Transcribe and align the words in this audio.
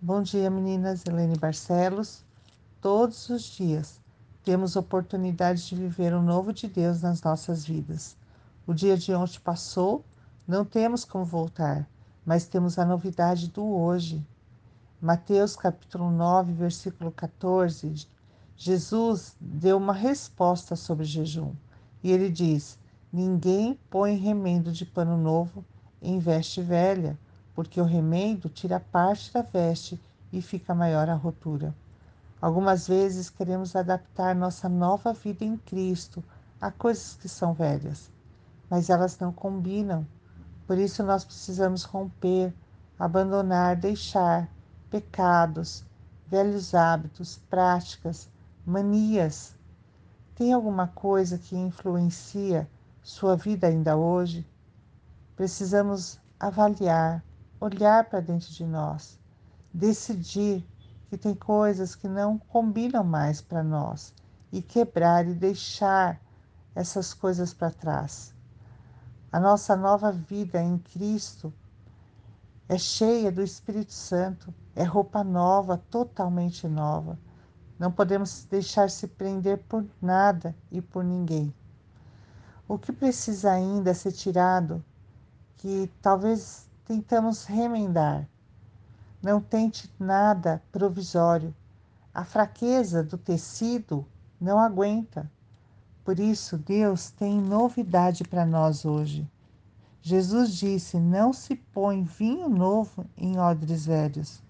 Bom 0.00 0.22
dia, 0.22 0.48
meninas. 0.48 1.04
Helene 1.04 1.36
Barcelos. 1.36 2.24
Todos 2.80 3.28
os 3.30 3.42
dias 3.42 4.00
temos 4.44 4.76
oportunidade 4.76 5.66
de 5.66 5.74
viver 5.74 6.14
o 6.14 6.22
novo 6.22 6.52
de 6.52 6.68
Deus 6.68 7.02
nas 7.02 7.20
nossas 7.20 7.64
vidas. 7.64 8.16
O 8.64 8.72
dia 8.72 8.96
de 8.96 9.12
ontem 9.12 9.40
passou, 9.40 10.04
não 10.46 10.64
temos 10.64 11.04
como 11.04 11.24
voltar, 11.24 11.84
mas 12.24 12.46
temos 12.46 12.78
a 12.78 12.84
novidade 12.84 13.48
do 13.48 13.66
hoje. 13.66 14.24
Mateus 15.02 15.56
capítulo 15.56 16.12
9, 16.12 16.52
versículo 16.52 17.10
14, 17.10 18.06
Jesus 18.56 19.34
deu 19.40 19.78
uma 19.78 19.92
resposta 19.92 20.76
sobre 20.76 21.04
jejum. 21.04 21.52
E 22.04 22.12
ele 22.12 22.30
diz: 22.30 22.78
Ninguém 23.12 23.76
põe 23.90 24.14
remendo 24.14 24.70
de 24.70 24.86
pano 24.86 25.16
novo 25.16 25.64
em 26.00 26.20
veste 26.20 26.62
velha, 26.62 27.18
porque 27.58 27.80
o 27.80 27.84
remendo 27.84 28.48
tira 28.48 28.78
parte 28.78 29.32
da 29.32 29.42
veste 29.42 30.00
e 30.32 30.40
fica 30.40 30.76
maior 30.76 31.08
a 31.08 31.14
rotura. 31.14 31.74
Algumas 32.40 32.86
vezes 32.86 33.28
queremos 33.28 33.74
adaptar 33.74 34.32
nossa 34.32 34.68
nova 34.68 35.12
vida 35.12 35.44
em 35.44 35.56
Cristo 35.56 36.22
a 36.60 36.70
coisas 36.70 37.16
que 37.20 37.28
são 37.28 37.52
velhas, 37.52 38.12
mas 38.70 38.88
elas 38.88 39.18
não 39.18 39.32
combinam. 39.32 40.06
Por 40.68 40.78
isso 40.78 41.02
nós 41.02 41.24
precisamos 41.24 41.82
romper, 41.82 42.54
abandonar, 42.96 43.74
deixar 43.74 44.48
pecados, 44.88 45.84
velhos 46.28 46.76
hábitos, 46.76 47.40
práticas, 47.50 48.30
manias. 48.64 49.52
Tem 50.36 50.52
alguma 50.52 50.86
coisa 50.86 51.36
que 51.36 51.56
influencia 51.56 52.70
sua 53.02 53.34
vida 53.34 53.66
ainda 53.66 53.96
hoje? 53.96 54.46
Precisamos 55.34 56.20
avaliar, 56.38 57.20
olhar 57.60 58.04
para 58.04 58.20
dentro 58.20 58.52
de 58.52 58.64
nós, 58.64 59.18
decidir 59.72 60.66
que 61.08 61.16
tem 61.16 61.34
coisas 61.34 61.94
que 61.94 62.06
não 62.06 62.38
combinam 62.38 63.02
mais 63.02 63.40
para 63.40 63.62
nós 63.62 64.14
e 64.52 64.62
quebrar 64.62 65.26
e 65.26 65.34
deixar 65.34 66.20
essas 66.74 67.12
coisas 67.12 67.52
para 67.52 67.70
trás. 67.70 68.34
A 69.32 69.40
nossa 69.40 69.76
nova 69.76 70.12
vida 70.12 70.62
em 70.62 70.78
Cristo 70.78 71.52
é 72.68 72.78
cheia 72.78 73.32
do 73.32 73.42
Espírito 73.42 73.92
Santo, 73.92 74.54
é 74.76 74.84
roupa 74.84 75.24
nova, 75.24 75.78
totalmente 75.90 76.68
nova. 76.68 77.18
Não 77.78 77.90
podemos 77.90 78.44
deixar 78.44 78.90
se 78.90 79.06
prender 79.06 79.58
por 79.68 79.84
nada 80.00 80.54
e 80.70 80.80
por 80.80 81.02
ninguém. 81.02 81.54
O 82.66 82.78
que 82.78 82.92
precisa 82.92 83.52
ainda 83.52 83.94
ser 83.94 84.12
tirado, 84.12 84.84
que 85.56 85.90
talvez 86.02 86.67
tentamos 86.88 87.44
remendar. 87.44 88.26
Não 89.22 89.42
tente 89.42 89.92
nada 90.00 90.62
provisório. 90.72 91.54
A 92.14 92.24
fraqueza 92.24 93.02
do 93.02 93.18
tecido 93.18 94.06
não 94.40 94.58
aguenta. 94.58 95.30
Por 96.02 96.18
isso, 96.18 96.56
Deus 96.56 97.10
tem 97.10 97.42
novidade 97.42 98.24
para 98.24 98.46
nós 98.46 98.86
hoje. 98.86 99.28
Jesus 100.00 100.54
disse: 100.54 100.98
Não 100.98 101.30
se 101.30 101.56
põe 101.56 102.02
vinho 102.02 102.48
novo 102.48 103.04
em 103.18 103.38
odres 103.38 103.84
velhos. 103.84 104.42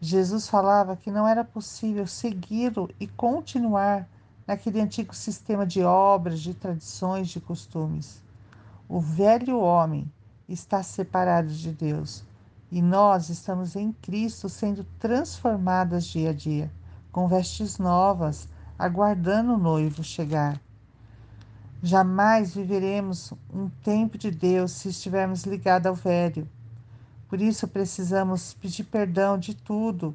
Jesus 0.00 0.46
falava 0.46 0.94
que 0.94 1.10
não 1.10 1.26
era 1.26 1.42
possível 1.42 2.06
segui-lo 2.06 2.88
e 3.00 3.08
continuar 3.08 4.08
naquele 4.46 4.80
antigo 4.80 5.12
sistema 5.16 5.66
de 5.66 5.82
obras, 5.82 6.40
de 6.40 6.54
tradições, 6.54 7.28
de 7.28 7.40
costumes. 7.40 8.22
O 8.88 9.00
velho 9.00 9.58
homem 9.58 10.08
está 10.48 10.82
separado 10.82 11.48
de 11.48 11.72
Deus 11.72 12.24
e 12.70 12.82
nós 12.82 13.28
estamos 13.28 13.76
em 13.76 13.92
Cristo 13.92 14.48
sendo 14.48 14.84
transformadas 14.98 16.04
dia 16.04 16.30
a 16.30 16.32
dia, 16.32 16.70
com 17.12 17.28
vestes 17.28 17.78
novas, 17.78 18.48
aguardando 18.78 19.54
o 19.54 19.58
noivo 19.58 20.02
chegar. 20.02 20.60
Jamais 21.82 22.54
viveremos 22.54 23.32
um 23.52 23.68
tempo 23.84 24.18
de 24.18 24.30
Deus 24.30 24.72
se 24.72 24.88
estivermos 24.88 25.44
ligados 25.44 25.86
ao 25.86 25.94
velho. 25.94 26.48
Por 27.28 27.40
isso 27.40 27.68
precisamos 27.68 28.54
pedir 28.54 28.84
perdão 28.84 29.38
de 29.38 29.54
tudo. 29.54 30.14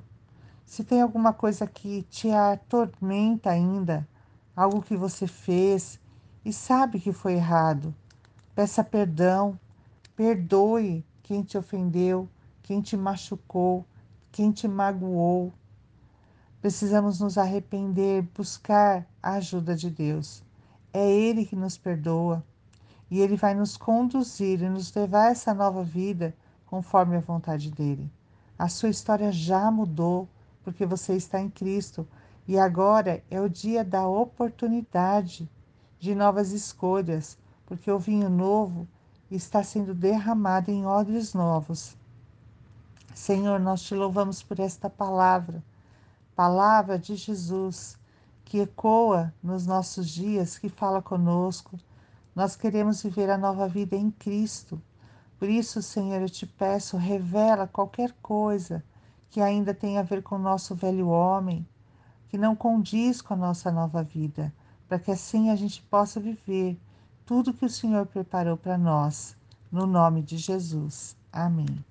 Se 0.65 0.83
tem 0.83 1.01
alguma 1.01 1.33
coisa 1.33 1.65
que 1.67 2.03
te 2.03 2.29
atormenta 2.31 3.49
ainda, 3.49 4.07
algo 4.55 4.81
que 4.81 4.95
você 4.95 5.27
fez 5.27 5.99
e 6.43 6.51
sabe 6.51 6.99
que 6.99 7.13
foi 7.13 7.33
errado, 7.33 7.93
peça 8.55 8.83
perdão 8.83 9.57
Perdoe 10.23 11.03
quem 11.23 11.41
te 11.41 11.57
ofendeu, 11.57 12.29
quem 12.61 12.79
te 12.79 12.95
machucou, 12.95 13.83
quem 14.31 14.51
te 14.51 14.67
magoou. 14.67 15.51
Precisamos 16.61 17.19
nos 17.19 17.39
arrepender, 17.39 18.21
buscar 18.37 19.07
a 19.19 19.31
ajuda 19.31 19.75
de 19.75 19.89
Deus. 19.89 20.43
É 20.93 21.09
Ele 21.09 21.43
que 21.43 21.55
nos 21.55 21.75
perdoa 21.75 22.45
e 23.09 23.19
Ele 23.19 23.35
vai 23.35 23.55
nos 23.55 23.75
conduzir 23.75 24.61
e 24.61 24.69
nos 24.69 24.93
levar 24.93 25.29
a 25.29 25.31
essa 25.31 25.55
nova 25.55 25.83
vida 25.83 26.35
conforme 26.67 27.15
a 27.15 27.19
vontade 27.19 27.71
dele. 27.71 28.07
A 28.59 28.69
sua 28.69 28.89
história 28.89 29.31
já 29.31 29.71
mudou 29.71 30.29
porque 30.63 30.85
você 30.85 31.15
está 31.15 31.41
em 31.41 31.49
Cristo 31.49 32.07
e 32.47 32.59
agora 32.59 33.23
é 33.27 33.41
o 33.41 33.49
dia 33.49 33.83
da 33.83 34.07
oportunidade 34.07 35.49
de 35.97 36.13
novas 36.13 36.51
escolhas, 36.51 37.39
porque 37.65 37.89
o 37.89 37.97
vinho 37.97 38.29
novo 38.29 38.87
está 39.35 39.63
sendo 39.63 39.93
derramado 39.93 40.69
em 40.69 40.85
odres 40.85 41.33
novos. 41.33 41.95
Senhor, 43.13 43.59
nós 43.59 43.81
te 43.81 43.95
louvamos 43.95 44.43
por 44.43 44.59
esta 44.59 44.89
palavra, 44.89 45.63
palavra 46.35 46.99
de 46.99 47.15
Jesus, 47.15 47.97
que 48.43 48.59
ecoa 48.59 49.33
nos 49.41 49.65
nossos 49.65 50.09
dias, 50.09 50.57
que 50.57 50.67
fala 50.67 51.01
conosco. 51.01 51.79
Nós 52.35 52.55
queremos 52.55 53.01
viver 53.03 53.29
a 53.29 53.37
nova 53.37 53.67
vida 53.67 53.95
em 53.95 54.11
Cristo. 54.11 54.81
Por 55.39 55.49
isso, 55.49 55.81
Senhor, 55.81 56.21
eu 56.21 56.29
te 56.29 56.45
peço, 56.45 56.97
revela 56.97 57.67
qualquer 57.67 58.13
coisa 58.21 58.83
que 59.29 59.39
ainda 59.39 59.73
tenha 59.73 60.01
a 60.01 60.03
ver 60.03 60.21
com 60.21 60.35
o 60.35 60.39
nosso 60.39 60.75
velho 60.75 61.07
homem, 61.07 61.65
que 62.27 62.37
não 62.37 62.55
condiz 62.55 63.21
com 63.21 63.33
a 63.33 63.37
nossa 63.37 63.71
nova 63.71 64.03
vida, 64.03 64.53
para 64.87 64.99
que 64.99 65.11
assim 65.11 65.49
a 65.49 65.55
gente 65.55 65.81
possa 65.83 66.19
viver 66.19 66.77
tudo 67.25 67.53
que 67.53 67.65
o 67.65 67.69
Senhor 67.69 68.05
preparou 68.05 68.57
para 68.57 68.77
nós. 68.77 69.35
No 69.71 69.85
nome 69.85 70.21
de 70.21 70.37
Jesus. 70.37 71.15
Amém. 71.31 71.83